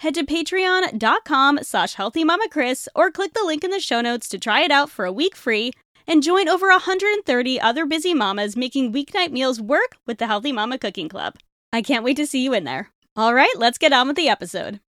head 0.00 0.14
to 0.14 0.24
patreon.com 0.24 1.60
slash 1.62 1.96
healthymamakris 1.96 2.88
or 2.94 3.10
click 3.10 3.32
the 3.34 3.44
link 3.44 3.64
in 3.64 3.70
the 3.70 3.80
show 3.80 4.00
notes 4.00 4.28
to 4.28 4.38
try 4.38 4.62
it 4.62 4.70
out 4.70 4.90
for 4.90 5.04
a 5.04 5.12
week 5.12 5.34
free 5.34 5.72
and 6.06 6.22
join 6.22 6.48
over 6.48 6.68
130 6.68 7.60
other 7.60 7.86
busy 7.86 8.14
mamas 8.14 8.56
making 8.56 8.92
weeknight 8.92 9.32
meals 9.32 9.60
work 9.60 9.96
with 10.06 10.18
the 10.18 10.26
Healthy 10.26 10.52
Mama 10.52 10.78
Cooking 10.78 11.08
Club. 11.08 11.34
I 11.72 11.82
can't 11.82 12.04
wait 12.04 12.16
to 12.18 12.26
see 12.26 12.44
you 12.44 12.54
in 12.54 12.64
there. 12.64 12.90
All 13.16 13.34
right, 13.34 13.54
let's 13.56 13.78
get 13.78 13.92
on 13.92 14.06
with 14.06 14.16
the 14.16 14.28
episode. 14.28 14.80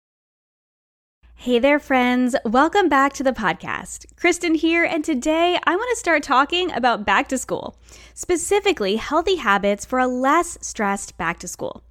Hey 1.38 1.58
there, 1.58 1.78
friends. 1.78 2.34
Welcome 2.44 2.88
back 2.88 3.12
to 3.14 3.22
the 3.22 3.32
podcast. 3.32 4.06
Kristen 4.16 4.54
here, 4.54 4.84
and 4.84 5.04
today 5.04 5.58
I 5.64 5.76
want 5.76 5.90
to 5.90 5.96
start 5.96 6.22
talking 6.22 6.72
about 6.72 7.04
back 7.04 7.28
to 7.28 7.38
school, 7.38 7.76
specifically 8.14 8.96
healthy 8.96 9.36
habits 9.36 9.84
for 9.84 9.98
a 9.98 10.06
less 10.06 10.56
stressed 10.62 11.16
back 11.18 11.38
to 11.40 11.48
school. 11.48 11.82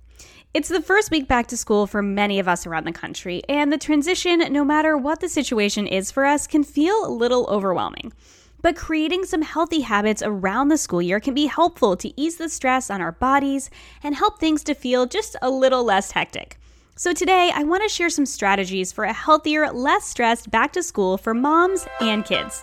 It's 0.55 0.69
the 0.69 0.81
first 0.81 1.11
week 1.11 1.27
back 1.27 1.47
to 1.47 1.57
school 1.57 1.85
for 1.85 2.01
many 2.01 2.39
of 2.39 2.47
us 2.47 2.65
around 2.65 2.85
the 2.85 2.93
country, 2.93 3.41
and 3.49 3.73
the 3.73 3.77
transition, 3.77 4.39
no 4.53 4.63
matter 4.63 4.97
what 4.97 5.19
the 5.19 5.27
situation 5.27 5.85
is 5.85 6.11
for 6.11 6.23
us, 6.23 6.47
can 6.47 6.63
feel 6.63 7.05
a 7.05 7.11
little 7.11 7.45
overwhelming. 7.47 8.13
But 8.61 8.77
creating 8.77 9.25
some 9.25 9.41
healthy 9.41 9.81
habits 9.81 10.23
around 10.23 10.69
the 10.69 10.77
school 10.77 11.01
year 11.01 11.19
can 11.19 11.33
be 11.33 11.47
helpful 11.47 11.97
to 11.97 12.13
ease 12.17 12.37
the 12.37 12.47
stress 12.47 12.89
on 12.89 13.01
our 13.01 13.11
bodies 13.11 13.69
and 14.01 14.15
help 14.15 14.39
things 14.39 14.63
to 14.63 14.73
feel 14.73 15.05
just 15.05 15.35
a 15.41 15.49
little 15.49 15.83
less 15.83 16.11
hectic. 16.11 16.57
So, 16.95 17.11
today 17.11 17.51
I 17.53 17.63
want 17.63 17.83
to 17.83 17.89
share 17.89 18.09
some 18.09 18.25
strategies 18.25 18.93
for 18.93 19.03
a 19.03 19.11
healthier, 19.11 19.69
less 19.73 20.05
stressed 20.05 20.51
back 20.51 20.71
to 20.71 20.83
school 20.83 21.17
for 21.17 21.33
moms 21.33 21.85
and 21.99 22.23
kids. 22.23 22.61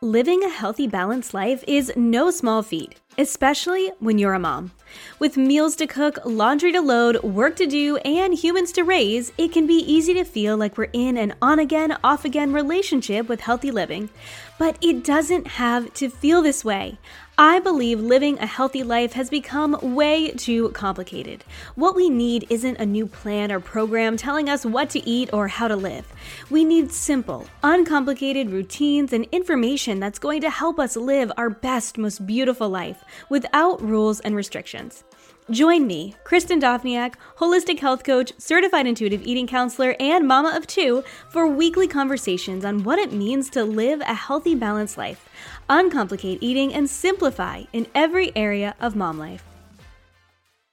Living 0.00 0.44
a 0.44 0.48
healthy, 0.48 0.86
balanced 0.86 1.34
life 1.34 1.64
is 1.66 1.92
no 1.96 2.30
small 2.30 2.62
feat 2.62 3.01
especially 3.18 3.90
when 3.98 4.18
you're 4.18 4.34
a 4.34 4.38
mom. 4.38 4.72
With 5.18 5.36
meals 5.36 5.76
to 5.76 5.86
cook, 5.86 6.18
laundry 6.24 6.72
to 6.72 6.80
load, 6.80 7.22
work 7.22 7.56
to 7.56 7.66
do, 7.66 7.96
and 7.98 8.34
humans 8.34 8.72
to 8.72 8.82
raise, 8.82 9.32
it 9.38 9.52
can 9.52 9.66
be 9.66 9.74
easy 9.74 10.14
to 10.14 10.24
feel 10.24 10.56
like 10.56 10.76
we're 10.76 10.90
in 10.92 11.16
an 11.16 11.34
on 11.40 11.58
again, 11.58 11.96
off 12.04 12.24
again 12.24 12.52
relationship 12.52 13.28
with 13.28 13.40
healthy 13.40 13.70
living. 13.70 14.10
But 14.58 14.76
it 14.80 15.02
doesn't 15.02 15.46
have 15.46 15.92
to 15.94 16.08
feel 16.08 16.42
this 16.42 16.64
way. 16.64 16.98
I 17.38 17.60
believe 17.60 17.98
living 17.98 18.38
a 18.38 18.46
healthy 18.46 18.82
life 18.82 19.14
has 19.14 19.30
become 19.30 19.78
way 19.94 20.30
too 20.32 20.68
complicated. 20.70 21.44
What 21.74 21.96
we 21.96 22.10
need 22.10 22.46
isn't 22.50 22.76
a 22.76 22.84
new 22.84 23.06
plan 23.06 23.50
or 23.50 23.58
program 23.58 24.18
telling 24.18 24.50
us 24.50 24.66
what 24.66 24.90
to 24.90 25.08
eat 25.08 25.30
or 25.32 25.48
how 25.48 25.66
to 25.66 25.74
live. 25.74 26.06
We 26.50 26.64
need 26.64 26.92
simple, 26.92 27.48
uncomplicated 27.62 28.50
routines 28.50 29.14
and 29.14 29.26
information 29.32 29.98
that's 29.98 30.18
going 30.18 30.42
to 30.42 30.50
help 30.50 30.78
us 30.78 30.94
live 30.94 31.32
our 31.38 31.48
best, 31.48 31.96
most 31.96 32.26
beautiful 32.26 32.68
life 32.68 33.02
without 33.28 33.80
rules 33.82 34.20
and 34.20 34.34
restrictions. 34.34 35.04
Join 35.50 35.88
me, 35.88 36.14
Kristen 36.22 36.60
Dovniak, 36.60 37.14
holistic 37.38 37.80
health 37.80 38.04
coach, 38.04 38.32
certified 38.38 38.86
intuitive 38.86 39.22
eating 39.26 39.46
counselor, 39.46 39.96
and 39.98 40.26
mama 40.26 40.52
of 40.56 40.66
two, 40.68 41.02
for 41.30 41.48
weekly 41.48 41.88
conversations 41.88 42.64
on 42.64 42.84
what 42.84 42.98
it 42.98 43.12
means 43.12 43.50
to 43.50 43.64
live 43.64 44.00
a 44.02 44.14
healthy, 44.14 44.54
balanced 44.54 44.96
life, 44.96 45.28
uncomplicate 45.68 46.38
eating, 46.40 46.72
and 46.72 46.88
simplify 46.88 47.64
in 47.72 47.88
every 47.94 48.34
area 48.36 48.76
of 48.80 48.94
mom 48.94 49.18
life. 49.18 49.44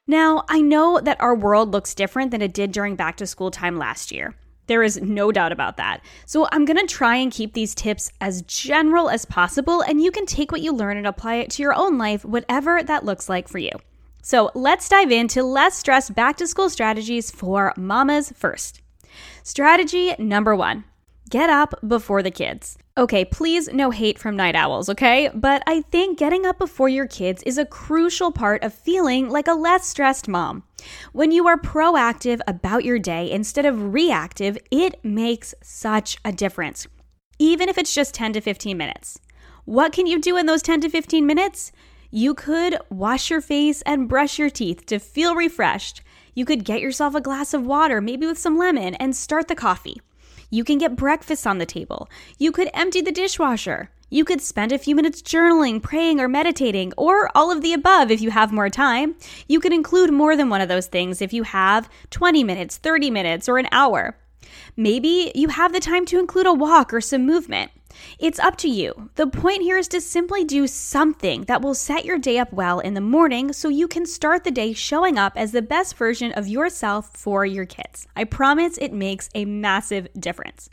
Now, 0.06 0.46
I 0.48 0.62
know 0.62 1.00
that 1.00 1.20
our 1.20 1.36
world 1.36 1.72
looks 1.72 1.94
different 1.96 2.32
than 2.32 2.42
it 2.42 2.54
did 2.54 2.72
during 2.72 2.96
back 2.96 3.18
to 3.18 3.28
school 3.28 3.52
time 3.52 3.78
last 3.78 4.12
year. 4.12 4.36
There 4.70 4.84
is 4.84 5.02
no 5.02 5.34
doubt 5.34 5.52
about 5.52 5.76
that. 5.76 6.02
So, 6.26 6.48
I'm 6.54 6.64
gonna 6.64 6.88
try 6.88 7.18
and 7.18 7.30
keep 7.30 7.54
these 7.54 7.76
tips 7.76 8.10
as 8.22 8.44
general 8.44 9.10
as 9.10 9.26
possible, 9.26 9.82
and 9.82 10.02
you 10.02 10.12
can 10.12 10.26
take 10.26 10.52
what 10.52 10.62
you 10.62 10.72
learn 10.72 10.96
and 10.96 11.06
apply 11.06 11.36
it 11.36 11.50
to 11.52 11.62
your 11.62 11.76
own 11.76 11.98
life, 11.98 12.24
whatever 12.24 12.82
that 12.82 13.04
looks 13.04 13.28
like 13.28 13.50
for 13.50 13.58
you. 13.58 13.72
So 14.22 14.52
let's 14.54 14.90
dive 14.90 15.12
into 15.12 15.44
less 15.44 15.78
stress 15.78 16.10
back 16.10 16.38
to 16.38 16.48
school 16.48 16.70
strategies 16.70 17.32
for 17.32 17.74
mamas 17.78 18.32
first. 18.36 18.82
Strategy 19.44 20.16
number 20.20 20.56
one 20.56 20.84
get 21.30 21.50
up 21.50 21.74
before 21.88 22.24
the 22.24 22.32
kids. 22.32 22.78
Okay, 22.98 23.24
please 23.24 23.70
no 23.72 23.92
hate 23.92 24.20
from 24.20 24.36
night 24.36 24.56
owls, 24.56 24.90
okay? 24.90 25.30
But 25.34 25.64
I 25.68 25.82
think 25.84 26.18
getting 26.18 26.46
up 26.46 26.58
before 26.58 26.90
your 26.90 27.08
kids 27.08 27.44
is 27.44 27.58
a 27.58 27.66
crucial 27.66 28.32
part 28.32 28.64
of 28.64 28.74
feeling 28.74 29.30
like 29.30 29.48
a 29.48 29.54
less 29.54 29.88
stressed 29.88 30.28
mom. 30.28 30.64
When 31.12 31.32
you 31.32 31.48
are 31.48 31.58
proactive 31.58 32.40
about 32.48 32.86
your 32.86 33.00
day 33.00 33.30
instead 33.32 33.66
of 33.66 33.94
reactive, 33.94 34.58
it 34.72 35.04
makes 35.04 35.54
such 35.62 36.18
a 36.24 36.32
difference, 36.32 36.88
even 37.38 37.70
if 37.70 37.78
it's 37.78 37.94
just 37.94 38.14
10 38.14 38.34
to 38.34 38.42
15 38.42 38.78
minutes. 38.78 39.20
What 39.66 39.94
can 39.94 40.08
you 40.08 40.20
do 40.20 40.38
in 40.38 40.46
those 40.46 40.62
10 40.62 40.82
to 40.82 40.90
15 40.90 41.26
minutes? 41.26 41.72
You 42.12 42.34
could 42.34 42.78
wash 42.90 43.30
your 43.30 43.42
face 43.42 43.84
and 43.84 44.10
brush 44.10 44.40
your 44.40 44.50
teeth 44.50 44.86
to 44.88 45.00
feel 45.00 45.36
refreshed. 45.36 46.02
You 46.34 46.44
could 46.44 46.66
get 46.66 46.82
yourself 46.82 47.14
a 47.14 47.22
glass 47.22 47.54
of 47.54 47.66
water, 47.66 48.02
maybe 48.02 48.26
with 48.26 48.40
some 48.40 48.58
lemon, 48.58 48.96
and 48.96 49.16
start 49.16 49.48
the 49.48 49.56
coffee. 49.56 50.02
You 50.50 50.64
can 50.64 50.80
get 50.80 50.96
breakfast 50.96 51.46
on 51.46 51.60
the 51.60 51.66
table. 51.66 52.10
You 52.40 52.52
could 52.52 52.70
empty 52.74 53.02
the 53.02 53.12
dishwasher. 53.12 53.92
You 54.12 54.26
could 54.26 54.42
spend 54.42 54.72
a 54.72 54.80
few 54.80 54.96
minutes 54.96 55.22
journaling, 55.22 55.82
praying, 55.84 56.20
or 56.20 56.28
meditating, 56.28 56.94
or 56.98 57.30
all 57.36 57.52
of 57.52 57.62
the 57.62 57.74
above 57.74 58.10
if 58.10 58.22
you 58.22 58.32
have 58.32 58.52
more 58.52 58.70
time. 58.70 59.16
You 59.48 59.60
could 59.60 59.72
include 59.72 60.12
more 60.12 60.36
than 60.36 60.50
one 60.50 60.62
of 60.62 60.68
those 60.68 60.88
things 60.88 61.22
if 61.22 61.32
you 61.32 61.44
have 61.44 61.90
20 62.10 62.44
minutes, 62.44 62.78
30 62.78 63.12
minutes, 63.12 63.48
or 63.48 63.60
an 63.60 63.68
hour. 63.72 64.18
Maybe 64.76 65.32
you 65.36 65.50
have 65.50 65.74
the 65.74 65.80
time 65.80 66.06
to 66.08 66.18
include 66.18 66.48
a 66.48 66.54
walk 66.54 66.92
or 66.92 67.02
some 67.02 67.26
movement. 67.26 67.72
It's 68.18 68.40
up 68.40 68.56
to 68.58 68.68
you. 68.68 69.12
The 69.16 69.28
point 69.28 69.62
here 69.62 69.78
is 69.78 69.88
to 69.90 70.02
simply 70.02 70.44
do 70.44 70.66
something 70.66 71.44
that 71.44 71.62
will 71.62 71.76
set 71.76 72.06
your 72.06 72.18
day 72.18 72.40
up 72.40 72.52
well 72.52 72.80
in 72.80 72.96
the 72.96 73.02
morning 73.02 73.54
so 73.54 73.70
you 73.70 73.88
can 73.88 74.06
start 74.08 74.44
the 74.44 74.52
day 74.52 74.74
showing 74.74 75.20
up 75.20 75.34
as 75.36 75.52
the 75.52 75.62
best 75.62 75.96
version 75.96 76.32
of 76.32 76.48
yourself 76.48 77.12
for 77.16 77.46
your 77.46 77.66
kids. 77.66 78.08
I 78.16 78.24
promise 78.24 78.78
it 78.78 78.94
makes 78.94 79.30
a 79.36 79.46
massive 79.46 80.08
difference. 80.18 80.70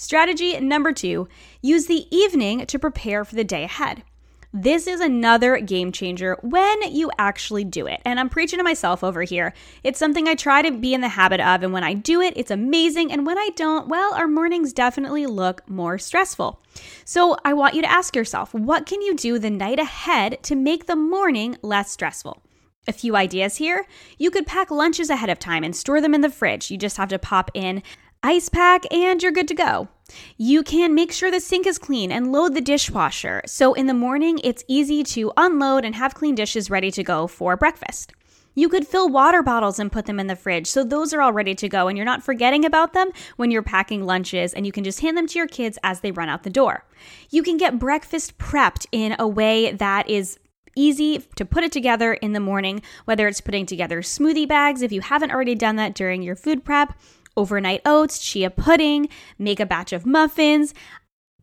Strategy 0.00 0.58
number 0.58 0.94
two 0.94 1.28
use 1.60 1.84
the 1.84 2.06
evening 2.10 2.64
to 2.64 2.78
prepare 2.78 3.22
for 3.22 3.34
the 3.34 3.44
day 3.44 3.64
ahead. 3.64 4.02
This 4.50 4.86
is 4.86 4.98
another 4.98 5.58
game 5.58 5.92
changer 5.92 6.38
when 6.40 6.90
you 6.90 7.10
actually 7.18 7.64
do 7.64 7.86
it. 7.86 8.00
And 8.06 8.18
I'm 8.18 8.30
preaching 8.30 8.58
to 8.58 8.64
myself 8.64 9.04
over 9.04 9.20
here. 9.24 9.52
It's 9.84 9.98
something 9.98 10.26
I 10.26 10.36
try 10.36 10.62
to 10.62 10.70
be 10.70 10.94
in 10.94 11.02
the 11.02 11.08
habit 11.08 11.38
of. 11.40 11.62
And 11.62 11.74
when 11.74 11.84
I 11.84 11.92
do 11.92 12.22
it, 12.22 12.32
it's 12.34 12.50
amazing. 12.50 13.12
And 13.12 13.26
when 13.26 13.36
I 13.36 13.50
don't, 13.54 13.88
well, 13.88 14.14
our 14.14 14.26
mornings 14.26 14.72
definitely 14.72 15.26
look 15.26 15.68
more 15.68 15.98
stressful. 15.98 16.62
So 17.04 17.36
I 17.44 17.52
want 17.52 17.74
you 17.74 17.82
to 17.82 17.90
ask 17.90 18.16
yourself 18.16 18.54
what 18.54 18.86
can 18.86 19.02
you 19.02 19.14
do 19.14 19.38
the 19.38 19.50
night 19.50 19.78
ahead 19.78 20.42
to 20.44 20.56
make 20.56 20.86
the 20.86 20.96
morning 20.96 21.58
less 21.60 21.90
stressful? 21.90 22.42
A 22.88 22.94
few 22.94 23.16
ideas 23.16 23.56
here. 23.56 23.84
You 24.16 24.30
could 24.30 24.46
pack 24.46 24.70
lunches 24.70 25.10
ahead 25.10 25.28
of 25.28 25.38
time 25.38 25.62
and 25.62 25.76
store 25.76 26.00
them 26.00 26.14
in 26.14 26.22
the 26.22 26.30
fridge. 26.30 26.70
You 26.70 26.78
just 26.78 26.96
have 26.96 27.10
to 27.10 27.18
pop 27.18 27.50
in 27.52 27.82
ice 28.22 28.48
pack, 28.48 28.82
and 28.92 29.22
you're 29.22 29.32
good 29.32 29.48
to 29.48 29.54
go. 29.54 29.88
You 30.36 30.62
can 30.62 30.94
make 30.94 31.12
sure 31.12 31.30
the 31.30 31.40
sink 31.40 31.66
is 31.66 31.78
clean 31.78 32.10
and 32.12 32.32
load 32.32 32.54
the 32.54 32.60
dishwasher. 32.60 33.42
So 33.46 33.74
in 33.74 33.86
the 33.86 33.94
morning, 33.94 34.40
it's 34.42 34.64
easy 34.68 35.02
to 35.04 35.32
unload 35.36 35.84
and 35.84 35.94
have 35.94 36.14
clean 36.14 36.34
dishes 36.34 36.70
ready 36.70 36.90
to 36.92 37.02
go 37.02 37.26
for 37.26 37.56
breakfast. 37.56 38.12
You 38.54 38.68
could 38.68 38.86
fill 38.86 39.08
water 39.08 39.42
bottles 39.42 39.78
and 39.78 39.92
put 39.92 40.06
them 40.06 40.18
in 40.18 40.26
the 40.26 40.34
fridge 40.36 40.66
so 40.66 40.82
those 40.82 41.14
are 41.14 41.22
all 41.22 41.32
ready 41.32 41.54
to 41.54 41.68
go 41.68 41.86
and 41.86 41.96
you're 41.96 42.04
not 42.04 42.22
forgetting 42.22 42.64
about 42.64 42.92
them 42.92 43.10
when 43.36 43.50
you're 43.50 43.62
packing 43.62 44.04
lunches 44.04 44.52
and 44.52 44.66
you 44.66 44.72
can 44.72 44.82
just 44.82 45.00
hand 45.00 45.16
them 45.16 45.28
to 45.28 45.38
your 45.38 45.46
kids 45.46 45.78
as 45.84 46.00
they 46.00 46.10
run 46.10 46.28
out 46.28 46.42
the 46.42 46.50
door. 46.50 46.84
You 47.30 47.42
can 47.42 47.56
get 47.56 47.78
breakfast 47.78 48.38
prepped 48.38 48.86
in 48.90 49.14
a 49.18 49.28
way 49.28 49.72
that 49.72 50.10
is 50.10 50.38
easy 50.76 51.18
to 51.36 51.44
put 51.44 51.64
it 51.64 51.72
together 51.72 52.14
in 52.14 52.32
the 52.32 52.40
morning, 52.40 52.82
whether 53.04 53.28
it's 53.28 53.40
putting 53.40 53.66
together 53.66 54.02
smoothie 54.02 54.48
bags 54.48 54.82
if 54.82 54.92
you 54.92 55.00
haven't 55.00 55.30
already 55.30 55.54
done 55.54 55.76
that 55.76 55.94
during 55.94 56.22
your 56.22 56.36
food 56.36 56.64
prep 56.64 56.98
overnight 57.36 57.82
oats, 57.84 58.18
chia 58.18 58.50
pudding, 58.50 59.08
make 59.38 59.60
a 59.60 59.66
batch 59.66 59.92
of 59.92 60.06
muffins. 60.06 60.74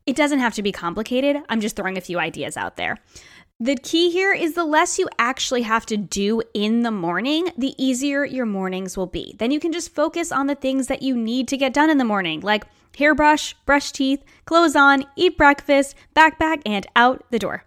it 0.05 0.15
doesn't 0.15 0.39
have 0.39 0.55
to 0.55 0.63
be 0.63 0.71
complicated. 0.71 1.37
I'm 1.49 1.59
just 1.59 1.75
throwing 1.75 1.97
a 1.97 2.01
few 2.01 2.17
ideas 2.17 2.55
out 2.55 2.77
there. 2.77 2.97
The 3.59 3.75
key 3.75 4.11
here 4.11 4.33
is 4.33 4.53
the 4.53 4.63
less 4.63 4.99
you 4.99 5.09
actually 5.17 5.63
have 5.63 5.85
to 5.87 5.97
do 5.97 6.43
in 6.53 6.83
the 6.83 6.91
morning, 6.91 7.47
the 7.57 7.73
easier 7.83 8.23
your 8.23 8.45
mornings 8.45 8.95
will 8.95 9.07
be. 9.07 9.35
Then 9.39 9.49
you 9.49 9.59
can 9.59 9.71
just 9.71 9.95
focus 9.95 10.31
on 10.31 10.45
the 10.45 10.53
things 10.53 10.87
that 10.87 11.01
you 11.01 11.17
need 11.17 11.47
to 11.47 11.57
get 11.57 11.73
done 11.73 11.89
in 11.89 11.97
the 11.97 12.05
morning, 12.05 12.41
like 12.41 12.65
hairbrush, 12.95 13.55
brush 13.65 13.91
teeth, 13.91 14.23
clothes 14.45 14.75
on, 14.75 15.05
eat 15.15 15.37
breakfast, 15.37 15.95
backpack, 16.15 16.61
and 16.67 16.85
out 16.95 17.25
the 17.31 17.39
door. 17.39 17.63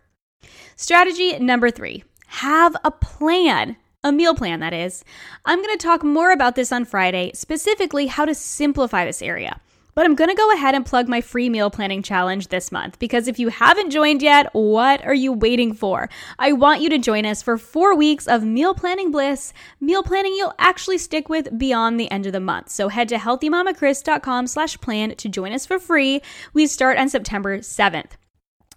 Strategy 0.77 1.37
number 1.41 1.71
three 1.71 2.05
have 2.29 2.77
a 2.85 2.93
plan. 2.93 3.77
A 4.03 4.13
meal 4.13 4.35
plan, 4.35 4.61
that 4.61 4.73
is. 4.73 5.05
I'm 5.45 5.63
going 5.63 5.77
to 5.77 5.87
talk 5.87 6.03
more 6.03 6.33
about 6.33 6.55
this 6.55 6.73
on 6.73 6.87
Friday, 6.87 7.33
specifically 7.35 8.07
how 8.07 8.25
to 8.25 8.35
simplify 8.35 9.05
this 9.05 9.21
area. 9.21 9.61
But 9.95 10.07
I'm 10.07 10.15
going 10.15 10.31
to 10.31 10.37
go 10.37 10.51
ahead 10.55 10.75
and 10.75 10.87
plug 10.87 11.07
my 11.07 11.21
free 11.21 11.51
meal 11.51 11.69
planning 11.69 12.03
challenge 12.03 12.49
this 12.49 12.73
month 12.73 12.99
because 12.99 13.29
if 13.29 13.39
you 13.39 13.51
haven't 13.51 13.91
joined 13.91 14.23
yet, 14.23 14.49
what 14.55 15.05
are 15.05 15.13
you 15.13 15.35
waiting 15.35 15.75
for? 15.75 16.09
I 16.39 16.53
want 16.53 16.81
you 16.81 16.89
to 16.89 16.97
join 16.97 17.27
us 17.27 17.43
for 17.43 17.59
four 17.59 17.95
weeks 17.95 18.27
of 18.27 18.43
meal 18.43 18.73
planning 18.73 19.11
bliss, 19.11 19.53
meal 19.81 20.03
planning 20.03 20.33
you'll 20.35 20.55
actually 20.59 20.97
stick 20.97 21.29
with 21.29 21.59
beyond 21.59 22.01
the 22.01 22.11
end 22.11 22.25
of 22.25 22.33
the 22.33 22.41
month. 22.41 22.71
So 22.71 22.89
head 22.89 23.11
to 23.11 23.17
healthymamakris.com 23.17 24.47
slash 24.47 24.81
plan 24.81 25.15
to 25.17 25.29
join 25.29 25.53
us 25.53 25.67
for 25.67 25.79
free. 25.79 26.23
We 26.55 26.67
start 26.67 26.97
on 26.97 27.11
September 27.11 27.59
7th. 27.59 28.13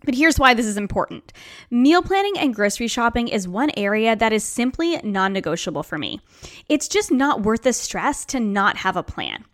But 0.05 0.15
here's 0.15 0.39
why 0.39 0.53
this 0.53 0.65
is 0.65 0.77
important. 0.77 1.31
Meal 1.71 2.01
planning 2.01 2.37
and 2.37 2.53
grocery 2.53 2.87
shopping 2.87 3.27
is 3.27 3.47
one 3.47 3.71
area 3.77 4.15
that 4.15 4.33
is 4.33 4.43
simply 4.43 4.97
non 5.03 5.33
negotiable 5.33 5.83
for 5.83 5.97
me. 5.97 6.19
It's 6.69 6.87
just 6.87 7.11
not 7.11 7.43
worth 7.43 7.63
the 7.63 7.73
stress 7.73 8.25
to 8.25 8.39
not 8.39 8.77
have 8.77 8.95
a 8.95 9.03
plan. 9.03 9.45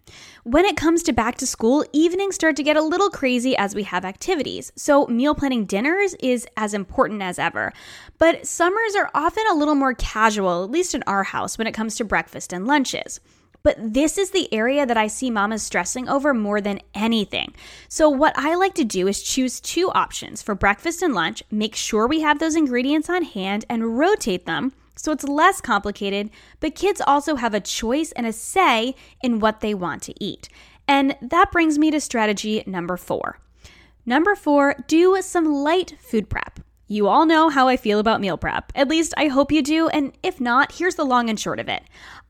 When 0.43 0.65
it 0.65 0.77
comes 0.77 1.03
to 1.03 1.13
back 1.13 1.37
to 1.37 1.45
school, 1.45 1.85
evenings 1.93 2.35
start 2.35 2.55
to 2.55 2.63
get 2.63 2.77
a 2.77 2.81
little 2.81 3.09
crazy 3.09 3.55
as 3.57 3.75
we 3.75 3.83
have 3.83 4.05
activities. 4.05 4.71
So, 4.75 5.05
meal 5.05 5.35
planning 5.35 5.65
dinners 5.65 6.15
is 6.15 6.47
as 6.57 6.73
important 6.73 7.21
as 7.21 7.37
ever. 7.37 7.73
But 8.17 8.47
summers 8.47 8.95
are 8.95 9.11
often 9.13 9.43
a 9.51 9.55
little 9.55 9.75
more 9.75 9.93
casual, 9.93 10.63
at 10.63 10.71
least 10.71 10.95
in 10.95 11.03
our 11.05 11.23
house, 11.23 11.57
when 11.57 11.67
it 11.67 11.73
comes 11.73 11.95
to 11.97 12.05
breakfast 12.05 12.53
and 12.53 12.65
lunches. 12.65 13.19
But 13.61 13.77
this 13.79 14.17
is 14.17 14.31
the 14.31 14.51
area 14.53 14.85
that 14.85 14.97
I 14.97 15.07
see 15.07 15.29
mamas 15.29 15.63
stressing 15.63 16.07
over 16.07 16.33
more 16.33 16.61
than 16.61 16.79
anything. 16.93 17.53
So, 17.87 18.09
what 18.09 18.37
I 18.37 18.55
like 18.55 18.75
to 18.75 18.85
do 18.85 19.07
is 19.07 19.21
choose 19.21 19.59
two 19.59 19.91
options 19.91 20.41
for 20.41 20.55
breakfast 20.55 21.01
and 21.01 21.13
lunch, 21.13 21.43
make 21.51 21.75
sure 21.75 22.07
we 22.07 22.21
have 22.21 22.39
those 22.39 22.55
ingredients 22.55 23.09
on 23.09 23.23
hand, 23.23 23.65
and 23.69 23.97
rotate 23.97 24.45
them 24.45 24.73
so 24.99 25.13
it's 25.13 25.23
less 25.23 25.61
complicated, 25.61 26.29
but 26.59 26.75
kids 26.75 27.01
also 27.07 27.35
have 27.35 27.53
a 27.53 27.61
choice 27.61 28.11
and 28.11 28.27
a 28.27 28.33
say 28.33 28.95
in 29.23 29.39
what 29.39 29.61
they 29.61 29.73
want 29.73 30.03
to 30.03 30.23
eat. 30.23 30.49
And 30.89 31.15
that 31.21 31.53
brings 31.53 31.77
me 31.79 31.89
to 31.91 32.01
strategy 32.01 32.63
number 32.67 32.97
four. 32.97 33.39
Number 34.05 34.35
four, 34.35 34.75
do 34.87 35.21
some 35.21 35.45
light 35.45 35.95
food 36.01 36.29
prep. 36.29 36.59
You 36.91 37.07
all 37.07 37.27
know 37.27 37.49
how 37.49 37.67
I 37.67 37.77
feel 37.77 37.99
about 37.99 38.19
meal 38.19 38.35
prep. 38.35 38.71
At 38.73 38.87
least 38.87 39.13
I 39.15 39.27
hope 39.27 39.51
you 39.51 39.61
do. 39.61 39.89
And 39.89 40.11
if 40.23 40.41
not, 40.41 40.71
here's 40.71 40.95
the 40.95 41.05
long 41.05 41.29
and 41.29 41.39
short 41.39 41.59
of 41.59 41.69
it 41.69 41.83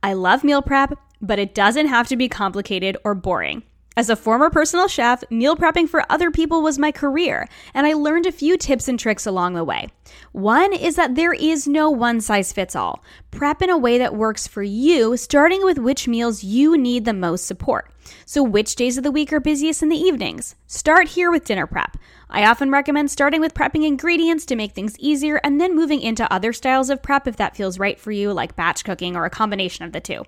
I 0.03 0.11
love 0.11 0.43
meal 0.43 0.61
prep, 0.61 0.99
but 1.21 1.39
it 1.39 1.55
doesn't 1.55 1.87
have 1.87 2.09
to 2.09 2.17
be 2.17 2.27
complicated 2.27 2.97
or 3.05 3.15
boring. 3.15 3.63
As 3.95 4.09
a 4.09 4.17
former 4.17 4.49
personal 4.49 4.89
chef, 4.89 5.23
meal 5.31 5.55
prepping 5.55 5.87
for 5.87 6.03
other 6.09 6.29
people 6.29 6.61
was 6.61 6.77
my 6.77 6.91
career, 6.91 7.47
and 7.73 7.87
I 7.87 7.93
learned 7.93 8.25
a 8.25 8.33
few 8.33 8.57
tips 8.57 8.89
and 8.89 8.99
tricks 8.99 9.25
along 9.25 9.53
the 9.53 9.63
way. 9.63 9.87
One 10.33 10.73
is 10.73 10.95
that 10.95 11.15
there 11.15 11.33
is 11.33 11.67
no 11.67 11.89
one 11.89 12.19
size 12.19 12.51
fits 12.53 12.75
all. 12.75 13.03
Prep 13.31 13.61
in 13.61 13.69
a 13.69 13.77
way 13.77 13.97
that 13.97 14.15
works 14.15 14.45
for 14.45 14.63
you, 14.63 15.15
starting 15.15 15.63
with 15.65 15.77
which 15.77 16.07
meals 16.07 16.43
you 16.43 16.77
need 16.77 17.05
the 17.05 17.13
most 17.13 17.45
support. 17.45 17.93
So, 18.25 18.41
which 18.41 18.75
days 18.75 18.97
of 18.97 19.03
the 19.03 19.11
week 19.11 19.33
are 19.33 19.39
busiest 19.39 19.83
in 19.83 19.89
the 19.89 19.97
evenings? 19.97 20.55
Start 20.67 21.09
here 21.09 21.31
with 21.31 21.45
dinner 21.45 21.67
prep. 21.67 21.97
I 22.31 22.45
often 22.45 22.69
recommend 22.69 23.09
starting 23.09 23.41
with 23.41 23.55
prepping 23.55 23.87
ingredients 23.87 24.45
to 24.45 24.55
make 24.55 24.73
things 24.73 24.95
easier 24.99 25.41
and 25.43 25.59
then 25.59 25.75
moving 25.75 26.01
into 26.01 26.31
other 26.31 26.53
styles 26.53 26.91
of 26.91 27.01
prep 27.01 27.27
if 27.27 27.37
that 27.37 27.55
feels 27.55 27.79
right 27.79 27.99
for 27.99 28.11
you, 28.11 28.31
like 28.33 28.55
batch 28.55 28.83
cooking 28.83 29.15
or 29.15 29.25
a 29.25 29.31
combination 29.31 29.83
of 29.83 29.93
the 29.93 29.99
two. 29.99 30.23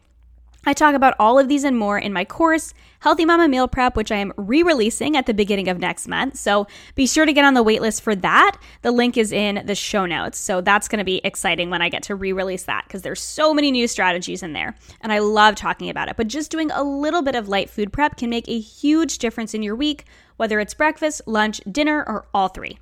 I 0.63 0.73
talk 0.73 0.93
about 0.93 1.15
all 1.19 1.39
of 1.39 1.47
these 1.47 1.63
and 1.63 1.77
more 1.77 1.97
in 1.97 2.13
my 2.13 2.23
course, 2.23 2.73
Healthy 2.99 3.25
Mama 3.25 3.47
Meal 3.47 3.67
Prep, 3.67 3.95
which 3.95 4.11
I 4.11 4.17
am 4.17 4.31
re 4.37 4.61
releasing 4.61 5.17
at 5.17 5.25
the 5.25 5.33
beginning 5.33 5.69
of 5.69 5.79
next 5.79 6.07
month. 6.07 6.37
So 6.37 6.67
be 6.93 7.07
sure 7.07 7.25
to 7.25 7.33
get 7.33 7.45
on 7.45 7.55
the 7.55 7.63
waitlist 7.63 8.01
for 8.01 8.13
that. 8.15 8.57
The 8.83 8.91
link 8.91 9.17
is 9.17 9.31
in 9.31 9.63
the 9.65 9.73
show 9.73 10.05
notes. 10.05 10.37
So 10.37 10.61
that's 10.61 10.87
going 10.87 10.99
to 10.99 11.03
be 11.03 11.19
exciting 11.23 11.71
when 11.71 11.81
I 11.81 11.89
get 11.89 12.03
to 12.03 12.15
re 12.15 12.31
release 12.31 12.63
that 12.65 12.83
because 12.85 13.01
there's 13.01 13.21
so 13.21 13.55
many 13.55 13.71
new 13.71 13.87
strategies 13.87 14.43
in 14.43 14.53
there. 14.53 14.75
And 15.01 15.11
I 15.11 15.17
love 15.17 15.55
talking 15.55 15.89
about 15.89 16.09
it. 16.09 16.15
But 16.15 16.27
just 16.27 16.51
doing 16.51 16.69
a 16.69 16.83
little 16.83 17.23
bit 17.23 17.35
of 17.35 17.49
light 17.49 17.69
food 17.71 17.91
prep 17.91 18.17
can 18.17 18.29
make 18.29 18.47
a 18.47 18.59
huge 18.59 19.17
difference 19.17 19.55
in 19.55 19.63
your 19.63 19.75
week, 19.75 20.05
whether 20.37 20.59
it's 20.59 20.75
breakfast, 20.75 21.21
lunch, 21.25 21.59
dinner, 21.71 22.03
or 22.07 22.27
all 22.35 22.49
three. 22.49 22.77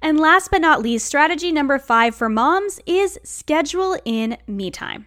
And 0.00 0.18
last 0.18 0.50
but 0.50 0.62
not 0.62 0.80
least, 0.80 1.06
strategy 1.06 1.52
number 1.52 1.78
five 1.78 2.14
for 2.14 2.30
moms 2.30 2.80
is 2.86 3.18
schedule 3.24 3.98
in 4.06 4.38
me 4.46 4.70
time. 4.70 5.06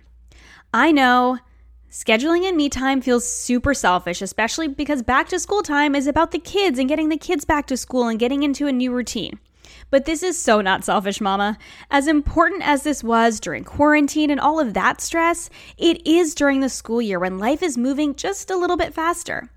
I 0.74 0.92
know 0.92 1.40
Scheduling 1.90 2.44
in 2.44 2.58
me 2.58 2.68
time 2.68 3.00
feels 3.00 3.26
super 3.26 3.74
selfish, 3.74 4.22
especially 4.22 4.68
because 4.68 5.02
back 5.02 5.30
to 5.30 5.40
school 5.40 5.64
time 5.64 5.96
is 5.96 6.06
about 6.06 6.32
the 6.32 6.40
kids 6.40 6.78
and 6.80 6.90
getting 6.90 7.08
the 7.08 7.18
kids 7.18 7.46
back 7.46 7.66
to 7.68 7.78
school 7.78 8.10
and 8.10 8.20
getting 8.20 8.44
into 8.44 8.68
a 8.68 8.74
new 8.74 8.92
routine. 8.92 9.40
But 9.90 10.04
this 10.04 10.22
is 10.22 10.38
so 10.38 10.60
not 10.60 10.84
selfish, 10.84 11.22
mama. 11.22 11.58
As 11.90 12.08
important 12.08 12.68
as 12.68 12.84
this 12.84 13.06
was 13.06 13.40
during 13.40 13.64
quarantine 13.64 14.30
and 14.30 14.40
all 14.40 14.60
of 14.60 14.74
that 14.74 15.00
stress, 15.00 15.50
it 15.78 16.06
is 16.06 16.36
during 16.36 16.60
the 16.60 16.68
school 16.68 17.02
year 17.02 17.20
when 17.20 17.40
life 17.40 17.64
is 17.64 17.78
moving 17.78 18.16
just 18.16 18.52
a 18.52 18.58
little 18.58 18.78
bit 18.78 18.94
faster. 18.94 19.50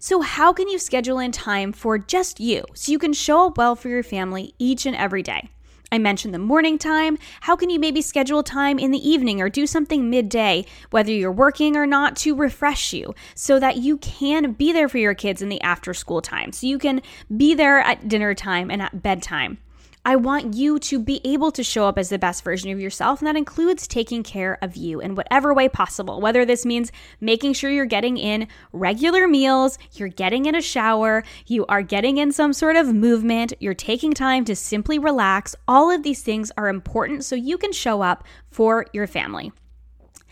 So, 0.00 0.22
how 0.22 0.52
can 0.52 0.68
you 0.68 0.80
schedule 0.80 1.20
in 1.20 1.30
time 1.30 1.72
for 1.72 1.98
just 1.98 2.40
you 2.40 2.64
so 2.74 2.90
you 2.90 2.98
can 2.98 3.12
show 3.12 3.46
up 3.46 3.58
well 3.58 3.76
for 3.76 3.88
your 3.88 4.02
family 4.02 4.54
each 4.58 4.86
and 4.86 4.96
every 4.96 5.22
day? 5.22 5.50
I 5.92 5.98
mentioned 5.98 6.34
the 6.34 6.38
morning 6.38 6.78
time. 6.78 7.16
How 7.40 7.56
can 7.56 7.70
you 7.70 7.78
maybe 7.78 8.02
schedule 8.02 8.42
time 8.42 8.78
in 8.78 8.90
the 8.90 9.08
evening 9.08 9.40
or 9.40 9.48
do 9.48 9.66
something 9.66 10.10
midday, 10.10 10.64
whether 10.90 11.12
you're 11.12 11.30
working 11.30 11.76
or 11.76 11.86
not, 11.86 12.16
to 12.16 12.34
refresh 12.34 12.92
you 12.92 13.14
so 13.34 13.60
that 13.60 13.76
you 13.76 13.98
can 13.98 14.52
be 14.52 14.72
there 14.72 14.88
for 14.88 14.98
your 14.98 15.14
kids 15.14 15.42
in 15.42 15.48
the 15.48 15.60
after 15.60 15.94
school 15.94 16.20
time? 16.20 16.52
So 16.52 16.66
you 16.66 16.78
can 16.78 17.02
be 17.36 17.54
there 17.54 17.78
at 17.78 18.08
dinner 18.08 18.34
time 18.34 18.70
and 18.70 18.82
at 18.82 19.02
bedtime. 19.02 19.58
I 20.06 20.14
want 20.14 20.54
you 20.54 20.78
to 20.78 21.00
be 21.00 21.20
able 21.24 21.50
to 21.50 21.64
show 21.64 21.88
up 21.88 21.98
as 21.98 22.10
the 22.10 22.18
best 22.18 22.44
version 22.44 22.70
of 22.70 22.78
yourself, 22.78 23.18
and 23.18 23.26
that 23.26 23.34
includes 23.34 23.88
taking 23.88 24.22
care 24.22 24.56
of 24.62 24.76
you 24.76 25.00
in 25.00 25.16
whatever 25.16 25.52
way 25.52 25.68
possible. 25.68 26.20
Whether 26.20 26.44
this 26.44 26.64
means 26.64 26.92
making 27.20 27.54
sure 27.54 27.72
you're 27.72 27.86
getting 27.86 28.16
in 28.16 28.46
regular 28.72 29.26
meals, 29.26 29.80
you're 29.94 30.06
getting 30.06 30.46
in 30.46 30.54
a 30.54 30.62
shower, 30.62 31.24
you 31.48 31.66
are 31.66 31.82
getting 31.82 32.18
in 32.18 32.30
some 32.30 32.52
sort 32.52 32.76
of 32.76 32.94
movement, 32.94 33.52
you're 33.58 33.74
taking 33.74 34.14
time 34.14 34.44
to 34.44 34.54
simply 34.54 35.00
relax, 35.00 35.56
all 35.66 35.90
of 35.90 36.04
these 36.04 36.22
things 36.22 36.52
are 36.56 36.68
important 36.68 37.24
so 37.24 37.34
you 37.34 37.58
can 37.58 37.72
show 37.72 38.00
up 38.00 38.22
for 38.48 38.86
your 38.92 39.08
family. 39.08 39.50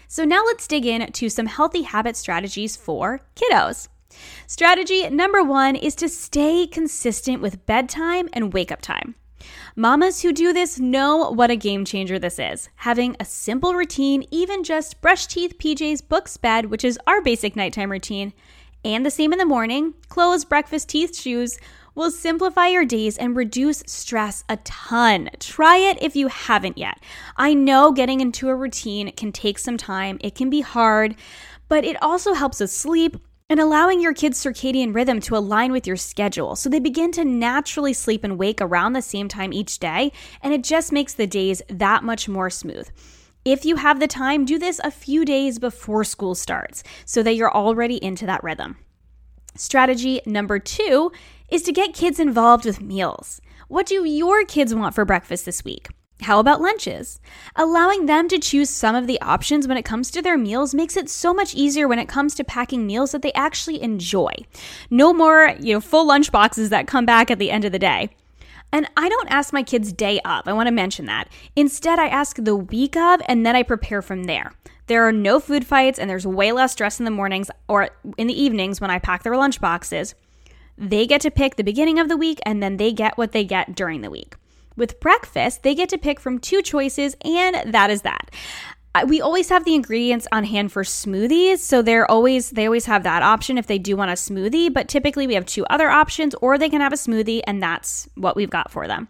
So, 0.06 0.24
now 0.24 0.44
let's 0.44 0.68
dig 0.68 0.86
in 0.86 1.10
to 1.10 1.28
some 1.28 1.46
healthy 1.46 1.82
habit 1.82 2.16
strategies 2.16 2.76
for 2.76 3.22
kiddos. 3.34 3.88
Strategy 4.46 5.10
number 5.10 5.42
one 5.42 5.74
is 5.74 5.96
to 5.96 6.08
stay 6.08 6.68
consistent 6.68 7.42
with 7.42 7.66
bedtime 7.66 8.28
and 8.32 8.52
wake 8.52 8.70
up 8.70 8.80
time. 8.80 9.16
Mamas 9.76 10.22
who 10.22 10.32
do 10.32 10.52
this 10.52 10.78
know 10.78 11.30
what 11.30 11.50
a 11.50 11.56
game 11.56 11.84
changer 11.84 12.18
this 12.18 12.38
is. 12.38 12.68
Having 12.76 13.16
a 13.18 13.24
simple 13.24 13.74
routine, 13.74 14.24
even 14.30 14.64
just 14.64 15.00
brush 15.00 15.26
teeth, 15.26 15.58
PJs, 15.58 16.08
books, 16.08 16.36
bed, 16.36 16.66
which 16.66 16.84
is 16.84 16.98
our 17.06 17.20
basic 17.20 17.56
nighttime 17.56 17.90
routine, 17.90 18.32
and 18.84 19.04
the 19.04 19.10
same 19.10 19.32
in 19.32 19.38
the 19.38 19.46
morning, 19.46 19.94
clothes, 20.08 20.44
breakfast, 20.44 20.88
teeth, 20.90 21.16
shoes, 21.16 21.58
will 21.94 22.10
simplify 22.10 22.66
your 22.66 22.84
days 22.84 23.16
and 23.16 23.36
reduce 23.36 23.82
stress 23.86 24.44
a 24.48 24.56
ton. 24.58 25.30
Try 25.38 25.76
it 25.76 26.02
if 26.02 26.16
you 26.16 26.28
haven't 26.28 26.76
yet. 26.76 27.00
I 27.36 27.54
know 27.54 27.92
getting 27.92 28.20
into 28.20 28.48
a 28.48 28.54
routine 28.54 29.12
can 29.12 29.32
take 29.32 29.58
some 29.58 29.76
time, 29.76 30.18
it 30.20 30.34
can 30.34 30.50
be 30.50 30.60
hard, 30.60 31.14
but 31.68 31.84
it 31.84 32.00
also 32.02 32.34
helps 32.34 32.60
us 32.60 32.72
sleep 32.72 33.16
and 33.54 33.60
allowing 33.60 34.00
your 34.00 34.12
kids' 34.12 34.42
circadian 34.42 34.92
rhythm 34.92 35.20
to 35.20 35.36
align 35.36 35.70
with 35.70 35.86
your 35.86 35.94
schedule 35.94 36.56
so 36.56 36.68
they 36.68 36.80
begin 36.80 37.12
to 37.12 37.24
naturally 37.24 37.92
sleep 37.92 38.24
and 38.24 38.36
wake 38.36 38.60
around 38.60 38.94
the 38.94 39.00
same 39.00 39.28
time 39.28 39.52
each 39.52 39.78
day, 39.78 40.10
and 40.42 40.52
it 40.52 40.64
just 40.64 40.90
makes 40.90 41.14
the 41.14 41.24
days 41.24 41.62
that 41.68 42.02
much 42.02 42.28
more 42.28 42.50
smooth. 42.50 42.90
If 43.44 43.64
you 43.64 43.76
have 43.76 44.00
the 44.00 44.08
time, 44.08 44.44
do 44.44 44.58
this 44.58 44.80
a 44.82 44.90
few 44.90 45.24
days 45.24 45.60
before 45.60 46.02
school 46.02 46.34
starts 46.34 46.82
so 47.04 47.22
that 47.22 47.36
you're 47.36 47.54
already 47.54 48.04
into 48.04 48.26
that 48.26 48.42
rhythm. 48.42 48.76
Strategy 49.54 50.20
number 50.26 50.58
two 50.58 51.12
is 51.48 51.62
to 51.62 51.72
get 51.72 51.94
kids 51.94 52.18
involved 52.18 52.64
with 52.64 52.80
meals. 52.80 53.40
What 53.68 53.86
do 53.86 54.04
your 54.04 54.44
kids 54.44 54.74
want 54.74 54.96
for 54.96 55.04
breakfast 55.04 55.44
this 55.44 55.64
week? 55.64 55.90
How 56.22 56.38
about 56.38 56.60
lunches? 56.60 57.20
Allowing 57.56 58.06
them 58.06 58.28
to 58.28 58.38
choose 58.38 58.70
some 58.70 58.94
of 58.94 59.06
the 59.06 59.20
options 59.20 59.66
when 59.66 59.76
it 59.76 59.84
comes 59.84 60.10
to 60.12 60.22
their 60.22 60.38
meals 60.38 60.74
makes 60.74 60.96
it 60.96 61.10
so 61.10 61.34
much 61.34 61.54
easier 61.54 61.88
when 61.88 61.98
it 61.98 62.08
comes 62.08 62.34
to 62.36 62.44
packing 62.44 62.86
meals 62.86 63.12
that 63.12 63.22
they 63.22 63.32
actually 63.32 63.82
enjoy. 63.82 64.32
No 64.90 65.12
more, 65.12 65.54
you 65.60 65.74
know, 65.74 65.80
full 65.80 66.06
lunch 66.06 66.30
boxes 66.32 66.70
that 66.70 66.86
come 66.86 67.04
back 67.04 67.30
at 67.30 67.38
the 67.38 67.50
end 67.50 67.64
of 67.64 67.72
the 67.72 67.78
day. 67.78 68.10
And 68.72 68.88
I 68.96 69.08
don't 69.08 69.30
ask 69.30 69.52
my 69.52 69.62
kids 69.62 69.92
day 69.92 70.18
of. 70.20 70.48
I 70.48 70.52
want 70.52 70.66
to 70.68 70.72
mention 70.72 71.06
that. 71.06 71.28
Instead, 71.54 71.98
I 71.98 72.08
ask 72.08 72.36
the 72.38 72.56
week 72.56 72.96
of 72.96 73.20
and 73.26 73.44
then 73.44 73.54
I 73.54 73.62
prepare 73.62 74.02
from 74.02 74.24
there. 74.24 74.52
There 74.86 75.06
are 75.06 75.12
no 75.12 75.40
food 75.40 75.66
fights 75.66 75.98
and 75.98 76.08
there's 76.08 76.26
way 76.26 76.52
less 76.52 76.72
stress 76.72 76.98
in 76.98 77.04
the 77.04 77.10
mornings 77.10 77.50
or 77.68 77.90
in 78.16 78.26
the 78.26 78.40
evenings 78.40 78.80
when 78.80 78.90
I 78.90 78.98
pack 78.98 79.22
their 79.22 79.36
lunch 79.36 79.60
boxes. 79.60 80.14
they 80.76 81.06
get 81.06 81.20
to 81.22 81.30
pick 81.30 81.56
the 81.56 81.64
beginning 81.64 81.98
of 81.98 82.08
the 82.08 82.16
week 82.16 82.40
and 82.44 82.62
then 82.62 82.76
they 82.76 82.92
get 82.92 83.16
what 83.16 83.32
they 83.32 83.44
get 83.44 83.74
during 83.74 84.00
the 84.00 84.10
week. 84.10 84.34
With 84.76 85.00
breakfast, 85.00 85.62
they 85.62 85.74
get 85.74 85.88
to 85.90 85.98
pick 85.98 86.18
from 86.18 86.38
two 86.38 86.62
choices, 86.62 87.16
and 87.24 87.72
that 87.72 87.90
is 87.90 88.02
that. 88.02 88.30
We 89.06 89.20
always 89.20 89.48
have 89.48 89.64
the 89.64 89.74
ingredients 89.74 90.28
on 90.30 90.44
hand 90.44 90.70
for 90.70 90.84
smoothies 90.84 91.58
so 91.58 91.82
they're 91.82 92.08
always 92.08 92.50
they 92.50 92.66
always 92.66 92.86
have 92.86 93.02
that 93.02 93.24
option 93.24 93.58
if 93.58 93.66
they 93.66 93.76
do 93.76 93.96
want 93.96 94.12
a 94.12 94.14
smoothie 94.14 94.72
but 94.72 94.86
typically 94.86 95.26
we 95.26 95.34
have 95.34 95.44
two 95.44 95.66
other 95.66 95.90
options 95.90 96.32
or 96.36 96.56
they 96.56 96.68
can 96.68 96.80
have 96.80 96.92
a 96.92 96.96
smoothie 96.96 97.42
and 97.44 97.60
that's 97.60 98.08
what 98.14 98.36
we've 98.36 98.50
got 98.50 98.70
for 98.70 98.86
them. 98.86 99.08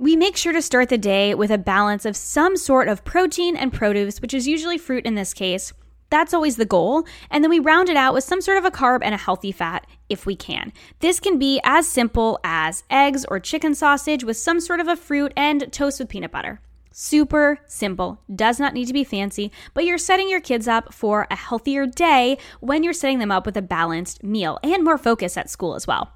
We 0.00 0.16
make 0.16 0.36
sure 0.36 0.52
to 0.52 0.60
start 0.60 0.88
the 0.88 0.98
day 0.98 1.32
with 1.32 1.52
a 1.52 1.58
balance 1.58 2.04
of 2.04 2.16
some 2.16 2.56
sort 2.56 2.88
of 2.88 3.04
protein 3.04 3.54
and 3.56 3.72
produce 3.72 4.20
which 4.20 4.34
is 4.34 4.48
usually 4.48 4.78
fruit 4.78 5.06
in 5.06 5.14
this 5.14 5.32
case 5.32 5.72
that's 6.14 6.32
always 6.32 6.56
the 6.56 6.64
goal. 6.64 7.04
And 7.30 7.42
then 7.42 7.50
we 7.50 7.58
round 7.58 7.88
it 7.88 7.96
out 7.96 8.14
with 8.14 8.22
some 8.22 8.40
sort 8.40 8.56
of 8.56 8.64
a 8.64 8.70
carb 8.70 9.00
and 9.02 9.14
a 9.14 9.18
healthy 9.18 9.50
fat 9.50 9.84
if 10.08 10.26
we 10.26 10.36
can. 10.36 10.72
This 11.00 11.18
can 11.18 11.38
be 11.38 11.60
as 11.64 11.88
simple 11.88 12.38
as 12.44 12.84
eggs 12.88 13.24
or 13.28 13.40
chicken 13.40 13.74
sausage 13.74 14.22
with 14.22 14.36
some 14.36 14.60
sort 14.60 14.78
of 14.78 14.86
a 14.86 14.94
fruit 14.94 15.32
and 15.36 15.72
toast 15.72 15.98
with 15.98 16.08
peanut 16.08 16.30
butter. 16.30 16.60
Super 16.92 17.58
simple, 17.66 18.20
does 18.32 18.60
not 18.60 18.72
need 18.72 18.86
to 18.86 18.92
be 18.92 19.02
fancy, 19.02 19.50
but 19.74 19.84
you're 19.84 19.98
setting 19.98 20.30
your 20.30 20.40
kids 20.40 20.68
up 20.68 20.94
for 20.94 21.26
a 21.28 21.34
healthier 21.34 21.86
day 21.86 22.38
when 22.60 22.84
you're 22.84 22.92
setting 22.92 23.18
them 23.18 23.32
up 23.32 23.44
with 23.44 23.56
a 23.56 23.62
balanced 23.62 24.22
meal 24.22 24.60
and 24.62 24.84
more 24.84 24.96
focus 24.96 25.36
at 25.36 25.50
school 25.50 25.74
as 25.74 25.88
well. 25.88 26.12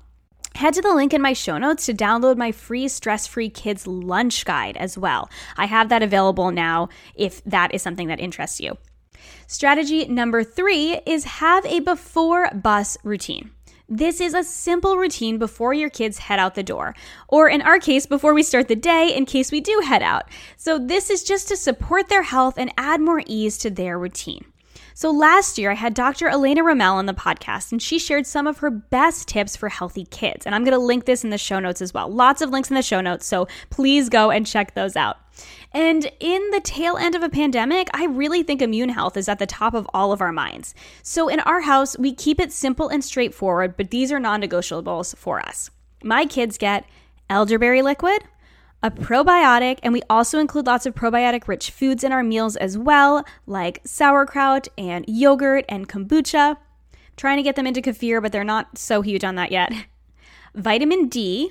Head 0.54 0.74
to 0.74 0.80
the 0.80 0.94
link 0.94 1.12
in 1.12 1.20
my 1.20 1.32
show 1.32 1.58
notes 1.58 1.86
to 1.86 1.94
download 1.94 2.36
my 2.36 2.52
free 2.52 2.86
stress 2.86 3.26
free 3.26 3.50
kids 3.50 3.88
lunch 3.88 4.44
guide 4.44 4.76
as 4.76 4.96
well. 4.96 5.28
I 5.56 5.66
have 5.66 5.88
that 5.88 6.04
available 6.04 6.52
now 6.52 6.88
if 7.16 7.42
that 7.42 7.74
is 7.74 7.82
something 7.82 8.06
that 8.06 8.20
interests 8.20 8.60
you. 8.60 8.78
Strategy 9.46 10.06
number 10.06 10.44
three 10.44 11.00
is 11.06 11.25
have 11.25 11.64
a 11.66 11.80
before 11.80 12.50
bus 12.50 12.96
routine. 13.02 13.50
This 13.90 14.20
is 14.20 14.34
a 14.34 14.44
simple 14.44 14.98
routine 14.98 15.38
before 15.38 15.72
your 15.72 15.88
kids 15.88 16.18
head 16.18 16.38
out 16.38 16.54
the 16.54 16.62
door, 16.62 16.94
or 17.26 17.48
in 17.48 17.62
our 17.62 17.78
case, 17.78 18.04
before 18.04 18.34
we 18.34 18.42
start 18.42 18.68
the 18.68 18.76
day 18.76 19.16
in 19.16 19.25
case 19.25 19.50
we 19.50 19.62
do 19.62 19.80
head 19.82 20.02
out. 20.02 20.25
So, 20.58 20.78
this 20.78 21.08
is 21.08 21.25
just 21.25 21.48
to 21.48 21.56
support 21.56 22.10
their 22.10 22.22
health 22.22 22.58
and 22.58 22.70
add 22.76 23.00
more 23.00 23.22
ease 23.26 23.56
to 23.58 23.70
their 23.70 23.98
routine. 23.98 24.44
So, 24.92 25.10
last 25.10 25.56
year 25.56 25.70
I 25.70 25.75
had 25.75 25.94
Dr. 25.94 26.28
Elena 26.28 26.62
Ramel 26.64 26.96
on 26.96 27.06
the 27.06 27.14
podcast, 27.14 27.72
and 27.72 27.80
she 27.80 27.98
shared 27.98 28.26
some 28.26 28.46
of 28.46 28.58
her 28.58 28.68
best 28.68 29.26
tips 29.26 29.56
for 29.56 29.70
healthy 29.70 30.04
kids. 30.04 30.44
And 30.44 30.54
I'm 30.54 30.64
going 30.64 30.78
to 30.78 30.84
link 30.84 31.06
this 31.06 31.25
in 31.25 31.30
the 31.30 31.38
show 31.38 31.58
notes 31.58 31.80
as 31.80 31.94
well. 31.94 32.10
Lots 32.10 32.42
of 32.42 32.50
links 32.50 32.68
in 32.68 32.75
the 32.75 32.82
show 32.82 33.00
notes, 33.00 33.25
so 33.25 33.48
please 33.70 34.10
go 34.10 34.30
and 34.30 34.46
check 34.46 34.75
those 34.75 34.96
out. 34.96 35.16
And 35.73 36.11
in 36.21 36.50
the 36.50 36.61
tail 36.61 36.97
end 36.97 37.14
of 37.14 37.23
a 37.23 37.28
pandemic, 37.28 37.88
I 37.92 38.07
really 38.07 38.42
think 38.42 38.62
immune 38.62 38.88
health 38.88 39.16
is 39.16 39.28
at 39.28 39.38
the 39.38 39.47
top 39.47 39.75
of 39.75 39.88
all 39.92 40.12
of 40.12 40.21
our 40.21 40.33
minds. 40.33 40.75
So 41.02 41.28
in 41.28 41.40
our 41.40 41.61
house, 41.61 41.99
we 41.99 42.14
keep 42.14 42.40
it 42.40 42.52
simple 42.52 42.88
and 42.88 43.04
straightforward, 43.04 43.76
but 43.76 43.90
these 43.90 44.11
are 44.12 44.21
non 44.21 44.40
negotiables 44.42 45.16
for 45.16 45.40
us. 45.40 45.71
My 46.02 46.26
kids 46.26 46.59
get 46.59 46.85
elderberry 47.28 47.83
liquid, 47.83 48.23
a 48.83 48.90
probiotic, 48.90 49.80
and 49.83 49.92
we 49.92 50.02
also 50.09 50.38
include 50.38 50.66
lots 50.66 50.87
of 50.87 50.95
probiotic 50.95 51.49
rich 51.49 51.71
foods 51.71 52.04
in 52.04 52.12
our 52.12 52.23
meals 52.23 52.57
as 52.57 52.78
well, 52.78 53.25
like 53.47 53.80
sauerkraut 53.85 54.68
and 54.78 55.04
yogurt 55.09 55.64
and 55.68 55.88
kombucha. 55.88 56.57
trying 57.16 57.37
to 57.37 57.42
get 57.42 57.57
them 57.57 57.66
into 57.66 57.83
kefir, 57.83 58.23
but 58.23 58.30
they're 58.30 58.45
not 58.45 58.78
so 58.78 59.02
huge 59.02 59.25
on 59.25 59.35
that 59.35 59.50
yet. 59.50 59.73
Vitamin 60.54 61.09
D, 61.09 61.50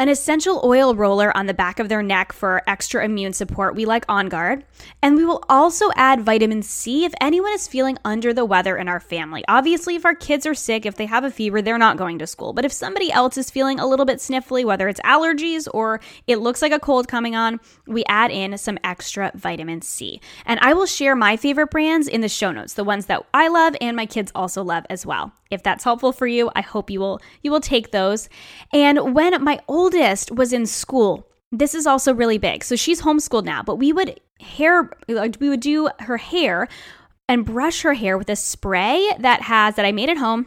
an 0.00 0.08
essential 0.08 0.62
oil 0.64 0.94
roller 0.94 1.36
on 1.36 1.44
the 1.44 1.52
back 1.52 1.78
of 1.78 1.90
their 1.90 2.02
neck 2.02 2.32
for 2.32 2.62
extra 2.66 3.04
immune 3.04 3.34
support. 3.34 3.74
We 3.76 3.84
like 3.84 4.06
On 4.08 4.30
Guard. 4.30 4.64
And 5.02 5.14
we 5.14 5.26
will 5.26 5.44
also 5.46 5.90
add 5.94 6.22
vitamin 6.22 6.62
C 6.62 7.04
if 7.04 7.12
anyone 7.20 7.52
is 7.52 7.68
feeling 7.68 7.98
under 8.02 8.32
the 8.32 8.46
weather 8.46 8.78
in 8.78 8.88
our 8.88 8.98
family. 8.98 9.44
Obviously, 9.46 9.96
if 9.96 10.06
our 10.06 10.14
kids 10.14 10.46
are 10.46 10.54
sick, 10.54 10.86
if 10.86 10.96
they 10.96 11.04
have 11.04 11.22
a 11.22 11.30
fever, 11.30 11.60
they're 11.60 11.76
not 11.76 11.98
going 11.98 12.18
to 12.18 12.26
school. 12.26 12.54
But 12.54 12.64
if 12.64 12.72
somebody 12.72 13.12
else 13.12 13.36
is 13.36 13.50
feeling 13.50 13.78
a 13.78 13.86
little 13.86 14.06
bit 14.06 14.20
sniffly, 14.20 14.64
whether 14.64 14.88
it's 14.88 15.00
allergies 15.00 15.68
or 15.74 16.00
it 16.26 16.38
looks 16.38 16.62
like 16.62 16.72
a 16.72 16.80
cold 16.80 17.06
coming 17.06 17.36
on, 17.36 17.60
we 17.86 18.02
add 18.08 18.30
in 18.30 18.56
some 18.56 18.78
extra 18.82 19.30
vitamin 19.34 19.82
C. 19.82 20.22
And 20.46 20.58
I 20.60 20.72
will 20.72 20.86
share 20.86 21.14
my 21.14 21.36
favorite 21.36 21.70
brands 21.70 22.08
in 22.08 22.22
the 22.22 22.28
show 22.30 22.52
notes, 22.52 22.72
the 22.72 22.84
ones 22.84 23.04
that 23.06 23.26
I 23.34 23.48
love 23.48 23.76
and 23.82 23.96
my 23.96 24.06
kids 24.06 24.32
also 24.34 24.64
love 24.64 24.86
as 24.88 25.04
well. 25.04 25.34
If 25.50 25.64
that's 25.64 25.82
helpful 25.82 26.12
for 26.12 26.28
you, 26.28 26.48
I 26.54 26.60
hope 26.60 26.90
you 26.90 27.00
will 27.00 27.20
you 27.42 27.50
will 27.50 27.60
take 27.60 27.90
those. 27.90 28.28
And 28.72 29.14
when 29.14 29.42
my 29.42 29.60
oldest 29.90 30.30
was 30.30 30.52
in 30.52 30.66
school, 30.66 31.26
this 31.52 31.74
is 31.74 31.86
also 31.86 32.14
really 32.14 32.38
big. 32.38 32.62
So 32.62 32.76
she's 32.76 33.02
homeschooled 33.02 33.44
now, 33.44 33.62
but 33.62 33.76
we 33.76 33.92
would 33.92 34.20
hair 34.40 34.90
we 35.08 35.48
would 35.48 35.60
do 35.60 35.90
her 36.00 36.16
hair 36.16 36.68
and 37.28 37.44
brush 37.44 37.82
her 37.82 37.94
hair 37.94 38.16
with 38.16 38.30
a 38.30 38.36
spray 38.36 39.10
that 39.18 39.42
has 39.42 39.74
that 39.74 39.84
I 39.84 39.92
made 39.92 40.08
at 40.08 40.16
home. 40.16 40.46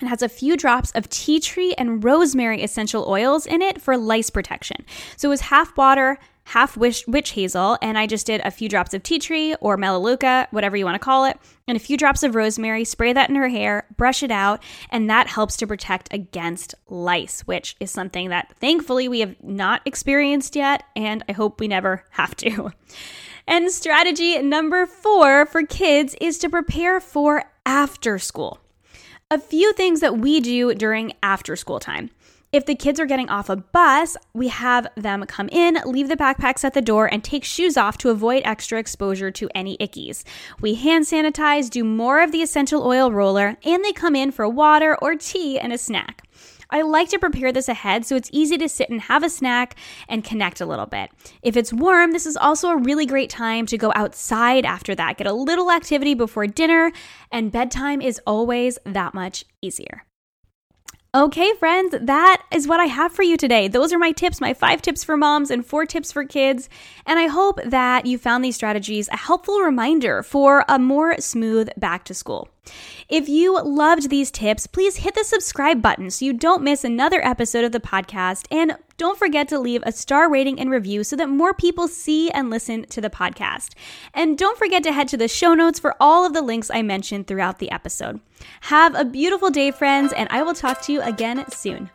It 0.00 0.06
has 0.06 0.22
a 0.22 0.28
few 0.28 0.56
drops 0.56 0.90
of 0.92 1.08
tea 1.08 1.40
tree 1.40 1.74
and 1.76 2.02
rosemary 2.02 2.62
essential 2.62 3.04
oils 3.08 3.46
in 3.46 3.62
it 3.62 3.80
for 3.80 3.96
lice 3.96 4.30
protection. 4.30 4.84
So 5.16 5.28
it 5.28 5.30
was 5.30 5.40
half 5.42 5.76
water, 5.76 6.18
half 6.48 6.78
witch, 6.78 7.04
witch 7.06 7.30
hazel, 7.32 7.76
and 7.82 7.98
I 7.98 8.06
just 8.06 8.26
did 8.26 8.40
a 8.40 8.50
few 8.50 8.70
drops 8.70 8.94
of 8.94 9.02
tea 9.02 9.18
tree 9.18 9.54
or 9.60 9.76
melaleuca, 9.76 10.48
whatever 10.50 10.76
you 10.76 10.84
want 10.86 10.94
to 10.94 10.98
call 10.98 11.26
it, 11.26 11.38
and 11.66 11.76
a 11.76 11.80
few 11.80 11.96
drops 11.98 12.22
of 12.22 12.34
rosemary. 12.34 12.84
Spray 12.84 13.12
that 13.12 13.28
in 13.28 13.36
her 13.36 13.48
hair, 13.48 13.86
brush 13.96 14.22
it 14.22 14.30
out, 14.30 14.62
and 14.90 15.10
that 15.10 15.26
helps 15.26 15.58
to 15.58 15.66
protect 15.66 16.12
against 16.12 16.74
lice, 16.88 17.42
which 17.42 17.76
is 17.80 17.90
something 17.90 18.30
that 18.30 18.54
thankfully 18.60 19.08
we 19.08 19.20
have 19.20 19.36
not 19.42 19.82
experienced 19.84 20.56
yet, 20.56 20.84
and 20.96 21.22
I 21.28 21.32
hope 21.32 21.60
we 21.60 21.68
never 21.68 22.04
have 22.10 22.34
to. 22.36 22.72
And 23.46 23.70
strategy 23.70 24.40
number 24.40 24.86
four 24.86 25.44
for 25.46 25.64
kids 25.64 26.16
is 26.20 26.38
to 26.38 26.48
prepare 26.48 26.98
for 26.98 27.44
after 27.66 28.18
school. 28.18 28.58
A 29.30 29.38
few 29.38 29.74
things 29.74 30.00
that 30.00 30.16
we 30.16 30.40
do 30.40 30.74
during 30.74 31.12
after 31.22 31.56
school 31.56 31.78
time. 31.78 32.08
If 32.50 32.64
the 32.64 32.74
kids 32.74 32.98
are 32.98 33.04
getting 33.04 33.28
off 33.28 33.50
a 33.50 33.56
bus, 33.56 34.16
we 34.32 34.48
have 34.48 34.86
them 34.96 35.22
come 35.26 35.50
in, 35.50 35.78
leave 35.84 36.08
the 36.08 36.16
backpacks 36.16 36.64
at 36.64 36.72
the 36.72 36.80
door, 36.80 37.04
and 37.04 37.22
take 37.22 37.44
shoes 37.44 37.76
off 37.76 37.98
to 37.98 38.08
avoid 38.08 38.40
extra 38.46 38.78
exposure 38.78 39.30
to 39.32 39.50
any 39.54 39.76
ickies. 39.76 40.24
We 40.58 40.74
hand 40.74 41.04
sanitize, 41.04 41.68
do 41.68 41.84
more 41.84 42.22
of 42.22 42.32
the 42.32 42.40
essential 42.40 42.86
oil 42.86 43.12
roller, 43.12 43.58
and 43.64 43.84
they 43.84 43.92
come 43.92 44.16
in 44.16 44.30
for 44.30 44.48
water 44.48 44.96
or 45.02 45.14
tea 45.14 45.58
and 45.58 45.74
a 45.74 45.78
snack. 45.78 46.22
I 46.70 46.80
like 46.80 47.10
to 47.10 47.18
prepare 47.18 47.52
this 47.52 47.68
ahead 47.68 48.06
so 48.06 48.16
it's 48.16 48.30
easy 48.32 48.56
to 48.56 48.68
sit 48.68 48.88
and 48.88 49.02
have 49.02 49.22
a 49.22 49.30
snack 49.30 49.76
and 50.08 50.24
connect 50.24 50.62
a 50.62 50.66
little 50.66 50.86
bit. 50.86 51.10
If 51.42 51.54
it's 51.54 51.72
warm, 51.72 52.12
this 52.12 52.24
is 52.24 52.36
also 52.38 52.70
a 52.70 52.78
really 52.78 53.04
great 53.04 53.28
time 53.28 53.66
to 53.66 53.76
go 53.76 53.92
outside 53.94 54.64
after 54.64 54.94
that, 54.94 55.18
get 55.18 55.26
a 55.26 55.32
little 55.34 55.70
activity 55.70 56.14
before 56.14 56.46
dinner, 56.46 56.92
and 57.30 57.52
bedtime 57.52 58.00
is 58.00 58.22
always 58.26 58.78
that 58.86 59.12
much 59.12 59.44
easier. 59.60 60.07
Okay, 61.14 61.54
friends, 61.54 61.94
that 62.02 62.42
is 62.50 62.68
what 62.68 62.80
I 62.80 62.84
have 62.84 63.12
for 63.12 63.22
you 63.22 63.38
today. 63.38 63.66
Those 63.66 63.94
are 63.94 63.98
my 63.98 64.12
tips, 64.12 64.42
my 64.42 64.52
five 64.52 64.82
tips 64.82 65.04
for 65.04 65.16
moms 65.16 65.50
and 65.50 65.64
four 65.64 65.86
tips 65.86 66.12
for 66.12 66.22
kids. 66.22 66.68
And 67.06 67.18
I 67.18 67.28
hope 67.28 67.60
that 67.64 68.04
you 68.04 68.18
found 68.18 68.44
these 68.44 68.56
strategies 68.56 69.08
a 69.08 69.16
helpful 69.16 69.60
reminder 69.60 70.22
for 70.22 70.66
a 70.68 70.78
more 70.78 71.16
smooth 71.18 71.70
back 71.78 72.04
to 72.04 72.14
school. 72.14 72.50
If 73.08 73.28
you 73.28 73.60
loved 73.62 74.10
these 74.10 74.30
tips, 74.30 74.66
please 74.66 74.98
hit 74.98 75.14
the 75.14 75.24
subscribe 75.24 75.80
button 75.80 76.10
so 76.10 76.24
you 76.24 76.32
don't 76.32 76.62
miss 76.62 76.84
another 76.84 77.24
episode 77.24 77.64
of 77.64 77.72
the 77.72 77.80
podcast. 77.80 78.46
And 78.50 78.76
don't 78.98 79.18
forget 79.18 79.48
to 79.48 79.58
leave 79.58 79.82
a 79.84 79.92
star 79.92 80.30
rating 80.30 80.60
and 80.60 80.70
review 80.70 81.04
so 81.04 81.16
that 81.16 81.28
more 81.28 81.54
people 81.54 81.88
see 81.88 82.30
and 82.30 82.50
listen 82.50 82.84
to 82.86 83.00
the 83.00 83.08
podcast. 83.10 83.74
And 84.12 84.36
don't 84.36 84.58
forget 84.58 84.82
to 84.82 84.92
head 84.92 85.08
to 85.08 85.16
the 85.16 85.28
show 85.28 85.54
notes 85.54 85.78
for 85.78 85.94
all 86.00 86.26
of 86.26 86.34
the 86.34 86.42
links 86.42 86.70
I 86.70 86.82
mentioned 86.82 87.26
throughout 87.26 87.58
the 87.60 87.70
episode. 87.70 88.20
Have 88.62 88.94
a 88.94 89.04
beautiful 89.04 89.50
day, 89.50 89.70
friends, 89.70 90.12
and 90.12 90.28
I 90.30 90.42
will 90.42 90.54
talk 90.54 90.82
to 90.82 90.92
you 90.92 91.00
again 91.00 91.44
soon. 91.50 91.90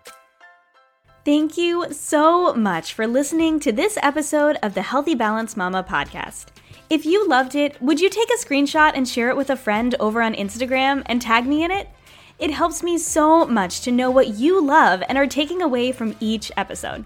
Thank 1.25 1.57
you 1.57 1.85
so 1.91 2.53
much 2.53 2.93
for 2.93 3.07
listening 3.07 3.59
to 3.61 3.71
this 3.71 3.97
episode 4.01 4.57
of 4.61 4.73
the 4.73 4.81
Healthy 4.81 5.15
Balance 5.15 5.55
Mama 5.55 5.81
podcast. 5.81 6.47
If 6.89 7.05
you 7.05 7.27
loved 7.27 7.55
it, 7.55 7.81
would 7.81 7.99
you 7.99 8.09
take 8.09 8.29
a 8.29 8.37
screenshot 8.37 8.91
and 8.93 9.07
share 9.07 9.29
it 9.29 9.37
with 9.37 9.49
a 9.49 9.55
friend 9.55 9.95
over 9.99 10.21
on 10.21 10.35
Instagram 10.35 11.01
and 11.05 11.21
tag 11.21 11.47
me 11.47 11.63
in 11.63 11.71
it? 11.71 11.89
It 12.39 12.51
helps 12.51 12.83
me 12.83 12.97
so 12.97 13.45
much 13.45 13.81
to 13.81 13.91
know 13.91 14.11
what 14.11 14.35
you 14.35 14.61
love 14.61 15.01
and 15.07 15.17
are 15.17 15.27
taking 15.27 15.61
away 15.61 15.91
from 15.91 16.15
each 16.19 16.51
episode. 16.57 17.05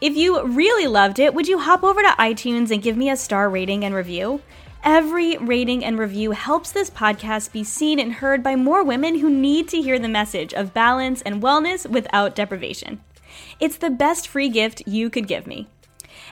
If 0.00 0.16
you 0.16 0.42
really 0.44 0.86
loved 0.86 1.18
it, 1.18 1.34
would 1.34 1.48
you 1.48 1.58
hop 1.58 1.82
over 1.82 2.02
to 2.02 2.14
iTunes 2.18 2.70
and 2.70 2.82
give 2.82 2.96
me 2.96 3.10
a 3.10 3.16
star 3.16 3.50
rating 3.50 3.84
and 3.84 3.94
review? 3.94 4.42
Every 4.84 5.36
rating 5.38 5.84
and 5.84 5.98
review 5.98 6.30
helps 6.30 6.70
this 6.70 6.90
podcast 6.90 7.50
be 7.50 7.64
seen 7.64 7.98
and 7.98 8.12
heard 8.12 8.42
by 8.42 8.54
more 8.54 8.84
women 8.84 9.18
who 9.18 9.28
need 9.28 9.68
to 9.70 9.82
hear 9.82 9.98
the 9.98 10.08
message 10.08 10.54
of 10.54 10.72
balance 10.72 11.20
and 11.22 11.42
wellness 11.42 11.88
without 11.90 12.36
deprivation. 12.36 13.00
It's 13.58 13.76
the 13.76 13.90
best 13.90 14.28
free 14.28 14.48
gift 14.48 14.86
you 14.86 15.10
could 15.10 15.26
give 15.26 15.46
me. 15.46 15.68